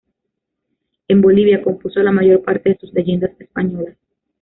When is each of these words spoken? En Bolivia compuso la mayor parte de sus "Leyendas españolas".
En 1.07 1.21
Bolivia 1.21 1.61
compuso 1.61 2.01
la 2.01 2.11
mayor 2.11 2.41
parte 2.41 2.69
de 2.71 2.77
sus 2.79 2.91
"Leyendas 2.91 3.39
españolas". 3.39 3.95